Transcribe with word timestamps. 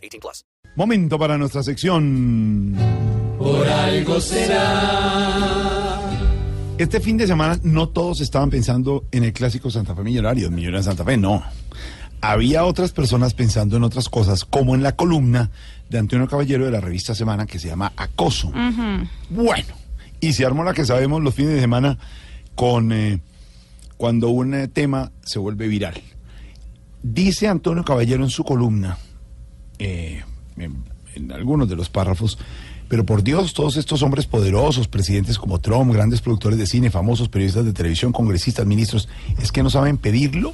18 0.00 0.20
plus. 0.20 0.44
Momento 0.76 1.18
para 1.18 1.36
nuestra 1.36 1.62
sección. 1.62 2.76
Por 3.38 3.66
algo 3.66 4.20
será. 4.20 6.00
Este 6.78 7.00
fin 7.00 7.18
de 7.18 7.26
semana 7.26 7.60
no 7.62 7.90
todos 7.90 8.22
estaban 8.22 8.48
pensando 8.48 9.04
en 9.10 9.24
el 9.24 9.34
clásico 9.34 9.70
Santa 9.70 9.94
Fe 9.94 10.02
Millonario, 10.02 10.50
Millonario 10.50 10.78
en 10.78 10.84
Santa 10.84 11.04
Fe, 11.04 11.18
no. 11.18 11.42
Había 12.22 12.64
otras 12.64 12.92
personas 12.92 13.34
pensando 13.34 13.76
en 13.76 13.82
otras 13.82 14.08
cosas, 14.08 14.44
como 14.44 14.74
en 14.74 14.82
la 14.82 14.96
columna 14.96 15.50
de 15.90 15.98
Antonio 15.98 16.26
Caballero 16.26 16.64
de 16.64 16.70
la 16.70 16.80
revista 16.80 17.14
Semana 17.14 17.46
que 17.46 17.58
se 17.58 17.68
llama 17.68 17.92
Acoso. 17.96 18.52
Bueno, 19.28 19.74
y 20.20 20.32
se 20.32 20.46
armó 20.46 20.64
la 20.64 20.72
que 20.72 20.86
sabemos 20.86 21.22
los 21.22 21.34
fines 21.34 21.52
de 21.52 21.60
semana 21.60 21.98
con 22.54 22.92
eh, 22.92 23.20
cuando 23.96 24.30
un 24.30 24.54
eh, 24.54 24.68
tema 24.68 25.12
se 25.22 25.38
vuelve 25.38 25.68
viral. 25.68 26.00
Dice 27.02 27.48
Antonio 27.48 27.84
Caballero 27.84 28.22
en 28.24 28.30
su 28.30 28.44
columna, 28.44 28.98
eh, 29.80 30.22
en, 30.56 31.32
algunos 31.32 31.68
de 31.68 31.74
los 31.74 31.88
párrafos, 31.88 32.38
pero 32.88 33.04
por 33.04 33.22
Dios, 33.22 33.54
todos 33.54 33.76
estos 33.76 34.02
hombres 34.02 34.26
poderosos, 34.26 34.88
presidentes 34.88 35.38
como 35.38 35.58
Trump, 35.58 35.92
grandes 35.92 36.20
productores 36.20 36.58
de 36.58 36.66
cine, 36.66 36.90
famosos 36.90 37.28
periodistas 37.28 37.64
de 37.64 37.72
televisión, 37.72 38.12
congresistas, 38.12 38.66
ministros, 38.66 39.08
es 39.40 39.50
que 39.50 39.62
no 39.62 39.70
saben 39.70 39.96
pedirlo. 39.96 40.52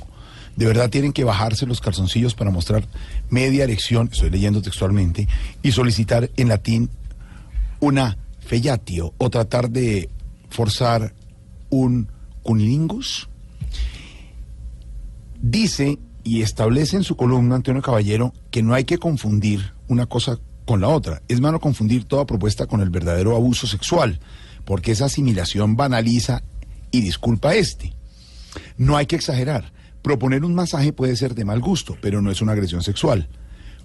De 0.55 0.65
verdad 0.65 0.89
tienen 0.89 1.13
que 1.13 1.25
bajarse 1.25 1.67
los 1.67 1.81
calzoncillos 1.81 2.35
para 2.35 2.51
mostrar 2.51 2.87
media 3.29 3.65
erección, 3.65 4.09
estoy 4.11 4.31
leyendo 4.31 4.63
textualmente, 4.63 5.29
y 5.63 5.73
solicitar 5.73 6.31
en 6.37 6.49
latín 6.49 6.89
una 7.81 8.17
fellatio 8.41 9.13
o 9.19 9.29
tratar 9.29 9.69
de 9.69 10.09
forzar 10.49 11.13
un 11.69 12.09
cunilingus. 12.43 13.29
Dice 15.43 15.99
y 16.27 16.43
establece 16.43 16.97
en 16.97 17.05
su 17.05 17.17
columna 17.17 17.55
Antonio 17.55 17.81
Caballero 17.81 18.35
que 18.51 18.61
no 18.61 18.75
hay 18.75 18.83
que 18.83 18.99
confundir 18.99 19.73
una 19.87 20.07
cosa 20.07 20.41
con 20.65 20.81
la 20.81 20.89
otra. 20.89 21.23
Es 21.29 21.41
malo 21.41 21.61
confundir 21.61 22.05
toda 22.05 22.27
propuesta 22.27 22.67
con 22.67 22.81
el 22.81 22.91
verdadero 22.91 23.37
abuso 23.37 23.69
sexual, 23.69 24.19
porque 24.65 24.91
esa 24.91 25.05
asimilación 25.05 25.77
banaliza 25.77 26.43
y 26.91 27.01
disculpa 27.01 27.55
este. 27.55 27.95
No 28.77 28.97
hay 28.97 29.07
que 29.07 29.15
exagerar. 29.15 29.73
Proponer 30.03 30.45
un 30.45 30.57
masaje 30.57 30.93
puede 30.93 31.15
ser 31.15 31.37
de 31.37 31.45
mal 31.45 31.61
gusto, 31.61 31.97
pero 32.01 32.21
no 32.21 32.33
es 32.33 32.43
una 32.43 32.53
agresión 32.53 32.83
sexual. 32.83 33.29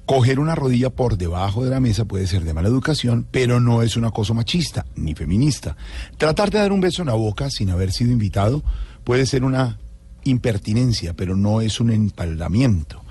Coger 0.07 0.39
una 0.39 0.55
rodilla 0.55 0.89
por 0.89 1.19
debajo 1.19 1.63
de 1.63 1.69
la 1.69 1.79
mesa 1.79 2.05
puede 2.05 2.25
ser 2.25 2.43
de 2.43 2.55
mala 2.55 2.69
educación, 2.69 3.27
pero 3.29 3.59
no 3.59 3.83
es 3.83 3.97
un 3.97 4.05
acoso 4.05 4.33
machista 4.33 4.87
ni 4.95 5.13
feminista. 5.13 5.77
Tratar 6.17 6.49
de 6.49 6.57
dar 6.57 6.71
un 6.71 6.81
beso 6.81 7.03
en 7.03 7.09
la 7.09 7.13
boca 7.13 7.51
sin 7.51 7.69
haber 7.69 7.91
sido 7.91 8.11
invitado 8.11 8.63
puede 9.03 9.27
ser 9.27 9.43
una 9.43 9.77
impertinencia, 10.23 11.13
pero 11.13 11.35
no 11.35 11.61
es 11.61 11.79
un 11.79 11.91
empalamiento. 11.91 13.01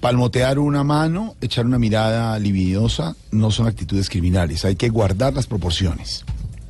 Palmotear 0.00 0.58
una 0.58 0.82
mano, 0.82 1.36
echar 1.40 1.66
una 1.66 1.78
mirada 1.78 2.38
libidosa, 2.38 3.16
no 3.30 3.50
son 3.50 3.66
actitudes 3.66 4.08
criminales. 4.08 4.64
Hay 4.64 4.76
que 4.76 4.88
guardar 4.88 5.34
las 5.34 5.46
proporciones. 5.46 6.24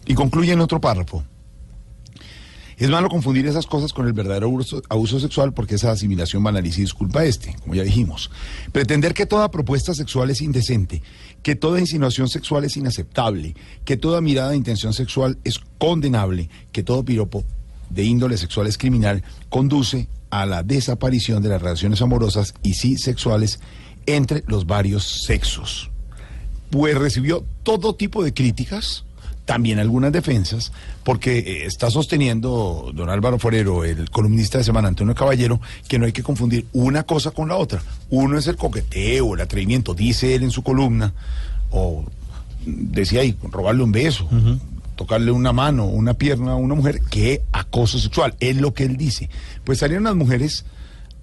Y 0.06 0.14
concluye 0.14 0.52
en 0.52 0.60
otro 0.60 0.80
párrafo. 0.80 1.24
Es 2.80 2.88
malo 2.88 3.10
confundir 3.10 3.46
esas 3.46 3.66
cosas 3.66 3.92
con 3.92 4.06
el 4.06 4.14
verdadero 4.14 4.50
abuso, 4.88 5.20
sexual 5.20 5.52
porque 5.52 5.74
esa 5.74 5.90
asimilación 5.90 6.42
banaliza 6.42 6.78
y 6.78 6.84
disculpa 6.84 7.24
este, 7.26 7.54
como 7.60 7.74
ya 7.74 7.82
dijimos. 7.82 8.30
Pretender 8.72 9.12
que 9.12 9.26
toda 9.26 9.50
propuesta 9.50 9.92
sexual 9.92 10.30
es 10.30 10.40
indecente, 10.40 11.02
que 11.42 11.54
toda 11.54 11.78
insinuación 11.78 12.28
sexual 12.28 12.64
es 12.64 12.78
inaceptable, 12.78 13.54
que 13.84 13.98
toda 13.98 14.22
mirada 14.22 14.52
de 14.52 14.56
intención 14.56 14.94
sexual 14.94 15.36
es 15.44 15.60
condenable, 15.76 16.48
que 16.72 16.82
todo 16.82 17.04
piropo 17.04 17.44
de 17.90 18.04
índole 18.04 18.38
sexual 18.38 18.66
es 18.66 18.78
criminal, 18.78 19.22
conduce 19.48 20.08
a 20.30 20.46
la 20.46 20.62
desaparición 20.62 21.42
de 21.42 21.48
las 21.50 21.60
relaciones 21.60 22.00
amorosas 22.00 22.54
y 22.62 22.74
sí 22.74 22.96
sexuales 22.96 23.60
entre 24.06 24.44
los 24.46 24.66
varios 24.66 25.24
sexos. 25.24 25.90
Pues 26.70 26.96
recibió 26.96 27.44
todo 27.62 27.94
tipo 27.94 28.22
de 28.22 28.32
críticas, 28.32 29.04
también 29.44 29.80
algunas 29.80 30.12
defensas, 30.12 30.72
porque 31.02 31.38
eh, 31.38 31.66
está 31.66 31.90
sosteniendo 31.90 32.92
don 32.94 33.10
Álvaro 33.10 33.38
Forero, 33.38 33.84
el 33.84 34.08
columnista 34.10 34.58
de 34.58 34.64
Semana 34.64 34.86
Antonio 34.86 35.14
Caballero, 35.14 35.60
que 35.88 35.98
no 35.98 36.06
hay 36.06 36.12
que 36.12 36.22
confundir 36.22 36.66
una 36.72 37.02
cosa 37.02 37.32
con 37.32 37.48
la 37.48 37.56
otra. 37.56 37.82
Uno 38.10 38.38
es 38.38 38.46
el 38.46 38.56
coqueteo, 38.56 39.34
el 39.34 39.40
atrevimiento, 39.40 39.94
dice 39.94 40.36
él 40.36 40.44
en 40.44 40.52
su 40.52 40.62
columna, 40.62 41.12
o 41.70 42.04
decía 42.64 43.22
ahí, 43.22 43.36
robarle 43.42 43.82
un 43.82 43.90
beso, 43.90 44.28
tocarle 45.00 45.30
una 45.30 45.54
mano, 45.54 45.86
una 45.86 46.12
pierna 46.12 46.52
a 46.52 46.56
una 46.56 46.74
mujer, 46.74 47.00
que 47.00 47.40
acoso 47.52 47.98
sexual, 47.98 48.34
es 48.38 48.56
lo 48.56 48.74
que 48.74 48.84
él 48.84 48.98
dice. 48.98 49.30
Pues 49.64 49.78
salieron 49.78 50.04
las 50.04 50.14
mujeres 50.14 50.66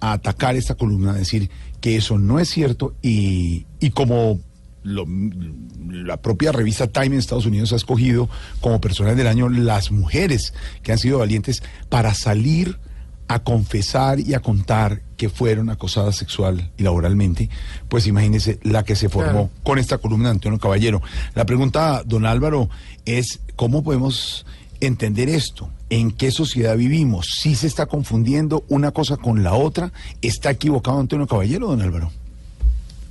a 0.00 0.14
atacar 0.14 0.56
esta 0.56 0.74
columna, 0.74 1.12
a 1.12 1.14
decir 1.14 1.48
que 1.80 1.94
eso 1.94 2.18
no 2.18 2.40
es 2.40 2.48
cierto 2.48 2.96
y, 3.02 3.66
y 3.78 3.90
como 3.90 4.40
la 4.82 6.16
propia 6.16 6.50
revista 6.50 6.88
Time 6.88 7.06
en 7.06 7.20
Estados 7.20 7.46
Unidos 7.46 7.72
ha 7.72 7.76
escogido 7.76 8.28
como 8.60 8.80
personas 8.80 9.16
del 9.16 9.28
año 9.28 9.48
las 9.48 9.92
mujeres 9.92 10.54
que 10.82 10.90
han 10.90 10.98
sido 10.98 11.20
valientes 11.20 11.62
para 11.88 12.14
salir 12.14 12.80
a 13.28 13.44
confesar 13.44 14.18
y 14.18 14.34
a 14.34 14.40
contar 14.40 15.02
que 15.18 15.28
fueron 15.28 15.68
acosadas 15.68 16.16
sexual 16.16 16.70
y 16.78 16.82
laboralmente, 16.84 17.50
pues 17.90 18.06
imagínese 18.06 18.58
la 18.62 18.84
que 18.84 18.96
se 18.96 19.10
formó 19.10 19.30
Claro. 19.30 19.50
con 19.64 19.78
esta 19.78 19.98
columna 19.98 20.28
de 20.30 20.36
Antonio 20.36 20.58
Caballero. 20.58 21.02
La 21.34 21.44
pregunta, 21.44 22.02
don 22.06 22.24
Álvaro, 22.24 22.70
es 23.04 23.40
cómo 23.56 23.82
podemos 23.84 24.46
entender 24.80 25.28
esto. 25.28 25.68
¿En 25.90 26.10
qué 26.12 26.30
sociedad 26.30 26.76
vivimos? 26.76 27.26
¿Si 27.40 27.54
se 27.54 27.66
está 27.66 27.86
confundiendo 27.86 28.64
una 28.68 28.92
cosa 28.92 29.16
con 29.16 29.42
la 29.42 29.54
otra? 29.54 29.90
¿Está 30.22 30.50
equivocado 30.50 31.00
Antonio 31.00 31.26
Caballero, 31.26 31.66
don 31.66 31.82
Álvaro? 31.82 32.10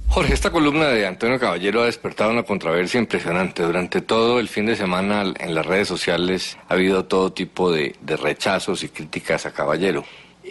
Jorge, 0.10 0.34
esta 0.34 0.52
columna 0.52 0.86
de 0.88 1.06
Antonio 1.06 1.38
Caballero 1.38 1.82
ha 1.82 1.86
despertado 1.88 2.32
una 2.32 2.44
controversia 2.44 3.00
impresionante. 3.00 3.64
Durante 3.64 4.00
todo 4.00 4.40
el 4.40 4.48
fin 4.48 4.66
de 4.66 4.78
semana 4.78 5.22
en 5.38 5.54
las 5.54 5.66
redes 5.66 5.90
sociales 5.90 6.58
ha 6.70 6.76
habido 6.76 7.04
todo 7.06 7.34
tipo 7.34 7.72
de, 7.72 7.96
de 8.02 8.16
rechazos 8.16 8.84
y 8.84 8.88
críticas 8.90 9.46
a 9.46 9.52
Caballero. 9.52 10.06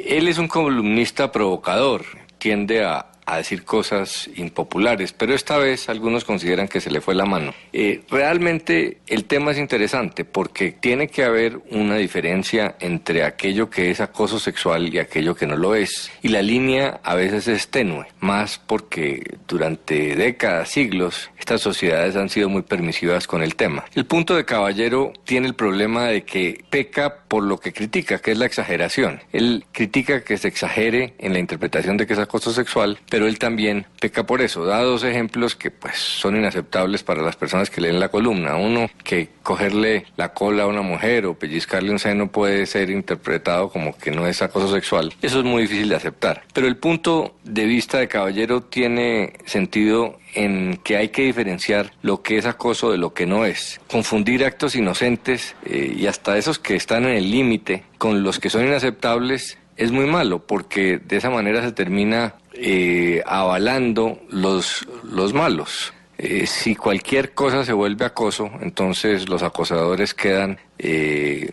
Él 0.05 0.29
es 0.29 0.39
un 0.39 0.49
columnista 0.49 1.33
provocador, 1.33 2.05
tiende 2.39 2.85
a, 2.85 3.07
a 3.27 3.39
decir 3.39 3.65
cosas 3.65 4.31
impopulares, 4.37 5.13
pero 5.13 5.35
esta 5.35 5.59
vez 5.59 5.89
algunos 5.89 6.25
consideran 6.25 6.69
que 6.69 6.81
se 6.81 6.91
le 6.91 7.01
fue 7.01 7.15
la 7.15 7.27
mano. 7.27 7.53
Eh, 7.73 8.03
realmente 8.09 8.99
el 9.09 9.25
tema 9.25 9.51
es 9.51 9.59
interesante 9.59 10.25
porque 10.25 10.73
tiene 10.73 11.09
que 11.09 11.25
haber 11.25 11.59
una 11.71 11.97
diferencia 11.97 12.77
entre 12.81 13.25
aquello 13.25 13.69
que 13.69 13.91
es 13.91 14.01
acoso 14.01 14.39
sexual 14.39 14.95
y 14.95 14.99
aquello 14.99 15.35
que 15.35 15.47
no 15.47 15.57
lo 15.57 15.75
es. 15.75 16.11
Y 16.23 16.29
la 16.29 16.43
línea 16.43 17.01
a 17.03 17.15
veces 17.17 17.49
es 17.49 17.69
tenue, 17.69 18.07
más 18.21 18.61
porque 18.65 19.39
durante 19.49 20.15
décadas, 20.15 20.71
siglos, 20.71 21.31
estas 21.39 21.61
sociedades 21.61 22.17
han 22.17 22.29
sido 22.29 22.49
muy 22.49 22.63
permisivas 22.63 23.27
con 23.27 23.43
el 23.43 23.57
tema. 23.57 23.85
El 23.95 24.07
punto 24.07 24.37
de 24.37 24.45
Caballero 24.45 25.13
tiene 25.25 25.49
el 25.49 25.55
problema 25.55 26.07
de 26.07 26.25
que 26.25 26.65
peca 26.71 27.23
por 27.29 27.43
lo 27.43 27.59
que 27.59 27.73
critica, 27.73 28.19
que 28.19 28.33
es 28.33 28.39
la 28.39 28.47
exageración. 28.47 29.21
Él 29.33 29.65
critica 29.73 30.23
que 30.23 30.39
se 30.39 30.49
exagere 30.49 31.15
en 31.19 31.33
la 31.33 31.39
interpretación 31.39 31.97
de 31.97 32.07
que 32.07 32.13
es 32.13 32.19
acoso 32.19 32.53
sexual, 32.53 32.99
pero 33.09 33.16
él 33.25 33.39
también 33.39 33.87
peca 34.01 34.27
por 34.27 34.43
eso. 34.43 34.65
Da 34.65 34.83
dos 34.83 35.05
ejemplos 35.05 35.57
que 35.57 35.71
pues 35.71 35.97
son 35.97 36.37
inaceptables 36.37 37.03
para 37.03 37.23
las 37.23 37.37
personas 37.37 37.71
que 37.71 37.81
leen 37.81 38.01
la 38.01 38.11
columna. 38.11 38.57
Uno, 38.57 38.91
que 39.03 39.31
cogerle 39.43 40.07
la 40.17 40.33
cola 40.35 40.65
a 40.65 40.67
una 40.67 40.83
mujer 40.83 41.27
o 41.27 41.35
pellizcarle 41.35 41.91
un 41.91 41.99
seno 41.99 42.31
puede 42.31 42.67
ser 42.67 42.91
interpretado 42.91 43.71
como 43.71 43.97
que 43.97 44.11
no 44.11 44.27
es 44.27 44.43
acoso 44.43 44.73
sexual. 44.73 45.15
Eso 45.23 45.39
es 45.39 45.45
muy 45.45 45.63
difícil 45.63 45.89
de 45.89 45.97
aceptar. 45.97 46.43
Pero 46.53 46.67
el 46.67 46.77
punto 46.77 47.37
de 47.45 47.65
vista 47.65 47.99
de 47.99 48.09
Caballero 48.09 48.61
tiene 48.63 49.35
sentido 49.47 50.19
en 50.35 50.79
que 50.85 50.97
hay 50.97 51.09
que 51.09 51.23
diferenciar 51.23 51.93
lo 52.03 52.23
que 52.23 52.37
es 52.37 52.47
acoso 52.47 52.91
de 52.91 52.99
lo 52.99 53.15
que 53.15 53.27
no 53.27 53.45
es. 53.45 53.81
Confundir 53.89 54.45
actos 54.45 54.77
inocentes 54.77 55.57
eh, 55.65 55.95
y 55.97 56.07
hasta 56.07 56.37
esos 56.37 56.59
que 56.59 56.77
están 56.77 57.05
en 57.05 57.17
el 57.17 57.31
límite 57.31 57.85
con 57.99 58.23
los 58.23 58.39
que 58.39 58.51
son 58.51 58.67
inaceptables 58.67 59.59
es 59.77 59.93
muy 59.93 60.07
malo 60.07 60.47
porque 60.47 60.99
de 60.99 61.17
esa 61.17 61.31
manera 61.31 61.63
se 61.63 61.73
termina 61.73 62.35
eh, 62.55 63.23
avalando 63.27 64.21
los, 64.31 64.87
los 65.05 65.35
malos. 65.35 65.93
Eh, 66.19 66.47
si 66.47 66.75
cualquier 66.75 67.35
cosa 67.35 67.65
se 67.65 67.75
vuelve 67.75 68.07
acoso, 68.07 68.51
entonces 68.63 69.29
los 69.29 69.43
acosadores 69.43 70.15
quedan, 70.15 70.59
eh, 70.79 71.51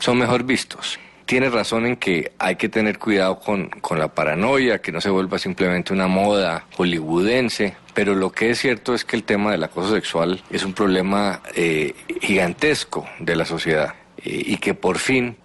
son 0.00 0.18
mejor 0.18 0.44
vistos. 0.44 0.98
tiene 1.26 1.50
razón 1.50 1.86
en 1.86 1.96
que 1.96 2.32
hay 2.38 2.54
que 2.54 2.68
tener 2.68 2.98
cuidado 2.98 3.40
con, 3.40 3.68
con 3.68 3.98
la 3.98 4.14
paranoia, 4.14 4.80
que 4.80 4.92
no 4.92 5.00
se 5.00 5.10
vuelva 5.10 5.38
simplemente 5.38 5.92
una 5.92 6.06
moda 6.06 6.64
hollywoodense, 6.76 7.76
pero 7.94 8.14
lo 8.14 8.30
que 8.30 8.50
es 8.50 8.60
cierto 8.60 8.94
es 8.94 9.04
que 9.04 9.16
el 9.16 9.24
tema 9.24 9.50
del 9.50 9.64
acoso 9.64 9.92
sexual 9.92 10.40
es 10.50 10.64
un 10.64 10.72
problema 10.72 11.42
eh, 11.54 11.94
gigantesco 12.20 13.06
de 13.18 13.36
la 13.36 13.44
sociedad 13.44 13.94
y 14.22 14.56
que 14.56 14.74
por 14.74 14.98
fin 14.98 15.36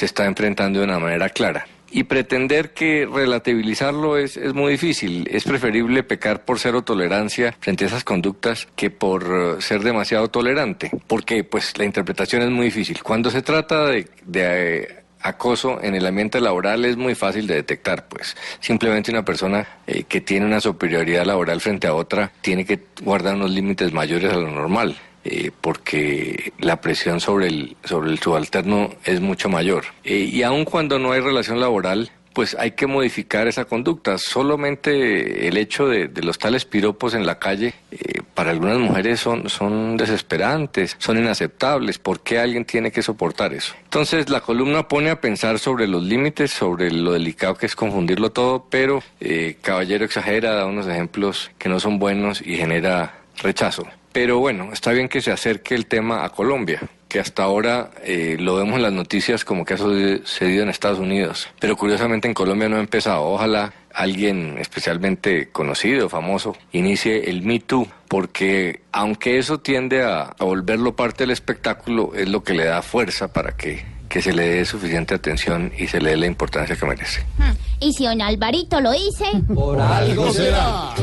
se 0.00 0.06
está 0.06 0.24
enfrentando 0.24 0.78
de 0.78 0.86
una 0.86 0.98
manera 0.98 1.28
clara. 1.28 1.66
Y 1.90 2.04
pretender 2.04 2.72
que 2.72 3.06
relativizarlo 3.12 4.16
es, 4.16 4.38
es 4.38 4.54
muy 4.54 4.72
difícil. 4.72 5.28
Es 5.30 5.44
preferible 5.44 6.02
pecar 6.02 6.46
por 6.46 6.58
cero 6.58 6.80
tolerancia 6.80 7.54
frente 7.60 7.84
a 7.84 7.88
esas 7.88 8.02
conductas 8.02 8.66
que 8.76 8.88
por 8.88 9.24
eh, 9.24 9.60
ser 9.60 9.82
demasiado 9.82 10.28
tolerante. 10.28 10.90
Porque 11.06 11.44
pues 11.44 11.76
la 11.76 11.84
interpretación 11.84 12.40
es 12.40 12.48
muy 12.48 12.66
difícil. 12.66 13.02
Cuando 13.02 13.30
se 13.30 13.42
trata 13.42 13.88
de, 13.88 14.08
eh, 14.32 15.02
acoso 15.20 15.82
en 15.82 15.94
el 15.94 16.06
ambiente 16.06 16.40
laboral 16.40 16.86
es 16.86 16.96
muy 16.96 17.14
fácil 17.14 17.46
de 17.46 17.56
detectar, 17.56 18.08
pues 18.08 18.38
simplemente 18.58 19.10
una 19.10 19.22
persona 19.22 19.68
eh, 19.86 20.04
que 20.04 20.22
tiene 20.22 20.46
una 20.46 20.62
superioridad 20.62 21.26
laboral 21.26 21.60
frente 21.60 21.86
a 21.88 21.94
otra 21.94 22.32
tiene 22.40 22.64
que 22.64 22.80
guardar 23.02 23.34
unos 23.34 23.50
límites 23.50 23.92
mayores 23.92 24.32
a 24.32 24.36
lo 24.36 24.48
normal. 24.48 24.96
Eh, 25.24 25.50
porque 25.60 26.52
la 26.58 26.80
presión 26.80 27.20
sobre 27.20 27.48
el, 27.48 27.76
sobre 27.84 28.10
el 28.10 28.18
subalterno 28.18 28.90
es 29.04 29.20
mucho 29.20 29.48
mayor. 29.48 29.84
Eh, 30.04 30.28
y 30.30 30.42
aun 30.42 30.64
cuando 30.64 30.98
no 30.98 31.12
hay 31.12 31.20
relación 31.20 31.60
laboral, 31.60 32.10
pues 32.32 32.56
hay 32.58 32.72
que 32.72 32.86
modificar 32.86 33.48
esa 33.48 33.64
conducta. 33.64 34.18
Solamente 34.18 35.48
el 35.48 35.56
hecho 35.56 35.88
de, 35.88 36.10
los 36.22 36.38
tales 36.38 36.64
piropos 36.64 37.14
en 37.14 37.26
la 37.26 37.38
calle 37.38 37.74
eh, 37.90 38.22
para 38.34 38.50
algunas 38.50 38.78
mujeres 38.78 39.20
son, 39.20 39.48
son 39.48 39.96
desesperantes, 39.96 40.96
son 40.98 41.18
inaceptables. 41.18 41.98
¿Por 41.98 42.20
qué 42.20 42.38
alguien 42.38 42.64
tiene 42.64 42.92
que 42.92 43.02
soportar 43.02 43.52
eso? 43.52 43.74
Entonces 43.84 44.28
la 44.30 44.40
columna 44.40 44.88
pone 44.88 45.10
a 45.10 45.20
pensar 45.20 45.58
sobre 45.58 45.86
los 45.86 46.02
límites, 46.02 46.50
sobre 46.50 46.90
lo 46.90 47.12
delicado 47.12 47.54
que 47.54 47.66
es 47.66 47.76
confundirlo 47.76 48.30
todo, 48.30 48.66
pero 48.70 49.02
eh, 49.20 49.56
Caballero 49.60 50.04
exagera, 50.04 50.54
da 50.54 50.66
unos 50.66 50.86
ejemplos 50.86 51.50
que 51.58 51.68
no 51.68 51.80
son 51.80 51.98
buenos 51.98 52.40
y 52.40 52.56
genera 52.56 53.14
rechazo. 53.42 53.86
Pero 54.12 54.38
bueno, 54.38 54.70
está 54.72 54.92
bien 54.92 55.08
que 55.08 55.20
se 55.20 55.30
acerque 55.30 55.74
el 55.74 55.86
tema 55.86 56.24
a 56.24 56.30
Colombia, 56.30 56.80
que 57.08 57.20
hasta 57.20 57.44
ahora 57.44 57.90
eh, 58.02 58.36
lo 58.40 58.56
vemos 58.56 58.76
en 58.76 58.82
las 58.82 58.92
noticias 58.92 59.44
como 59.44 59.64
que 59.64 59.74
ha 59.74 59.78
sucedido 59.78 60.64
en 60.64 60.68
Estados 60.68 60.98
Unidos. 60.98 61.48
Pero 61.60 61.76
curiosamente 61.76 62.26
en 62.26 62.34
Colombia 62.34 62.68
no 62.68 62.76
ha 62.76 62.80
empezado. 62.80 63.22
Ojalá 63.24 63.72
alguien 63.94 64.56
especialmente 64.58 65.48
conocido, 65.50 66.08
famoso, 66.08 66.56
inicie 66.72 67.30
el 67.30 67.42
Me 67.42 67.60
Too, 67.60 67.86
porque 68.08 68.80
aunque 68.92 69.38
eso 69.38 69.58
tiende 69.58 70.02
a, 70.02 70.22
a 70.22 70.44
volverlo 70.44 70.96
parte 70.96 71.24
del 71.24 71.30
espectáculo, 71.30 72.12
es 72.14 72.28
lo 72.28 72.42
que 72.42 72.54
le 72.54 72.64
da 72.64 72.82
fuerza 72.82 73.32
para 73.32 73.56
que, 73.56 73.84
que 74.08 74.20
se 74.20 74.32
le 74.32 74.48
dé 74.48 74.64
suficiente 74.64 75.14
atención 75.14 75.72
y 75.78 75.86
se 75.86 76.00
le 76.00 76.10
dé 76.10 76.16
la 76.16 76.26
importancia 76.26 76.74
que 76.74 76.84
merece. 76.84 77.22
Hmm. 77.38 77.52
Y 77.78 77.92
si 77.92 78.04
don 78.04 78.20
Alvarito 78.20 78.80
lo 78.80 78.90
dice, 78.90 79.24
Por 79.54 79.80
algo 79.80 80.32
será. 80.32 80.94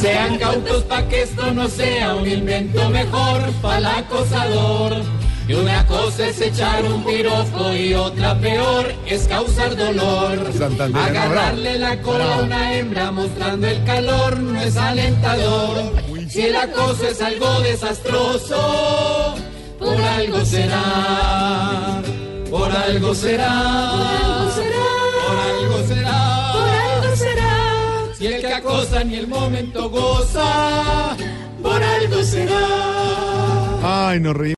Sean 0.00 0.38
cautos 0.38 0.84
pa' 0.84 1.08
que 1.08 1.22
esto 1.22 1.50
no 1.52 1.68
sea 1.68 2.14
un 2.14 2.26
invento 2.28 2.88
mejor 2.90 3.40
para 3.60 3.78
el 3.78 3.86
acosador. 3.86 5.02
Y 5.48 5.54
una 5.54 5.84
cosa 5.86 6.28
es 6.28 6.40
echar 6.40 6.84
un 6.84 7.02
piropo 7.04 7.72
y 7.72 7.94
otra 7.94 8.38
peor 8.38 8.94
es 9.06 9.26
causar 9.26 9.74
dolor. 9.74 10.52
Santander, 10.56 11.02
Agarrarle 11.02 11.78
la 11.78 12.00
cola 12.02 12.34
a 12.34 12.42
una 12.42 12.74
hembra 12.74 13.10
mostrando 13.10 13.66
el 13.66 13.82
calor 13.84 14.38
no 14.38 14.60
es 14.60 14.76
alentador. 14.76 15.94
Si 16.28 16.42
el 16.42 16.54
acoso 16.54 17.08
es 17.08 17.20
algo 17.22 17.60
desastroso, 17.60 19.34
por 19.78 20.00
algo 20.00 20.44
será. 20.44 22.02
Por 22.50 22.70
algo 22.70 23.14
será. 23.14 23.92
Por 23.94 24.12
algo 24.12 24.50
será. 24.50 24.78
Por 25.26 25.38
algo 25.38 25.88
será. 25.88 26.17
Acosa 28.58 29.04
ni 29.04 29.14
el 29.14 29.28
momento 29.28 29.88
goza, 29.88 31.16
por 31.62 31.80
algo 31.80 32.22
será. 32.24 34.08
Ay, 34.08 34.18
nos 34.18 34.36
reímos. 34.36 34.56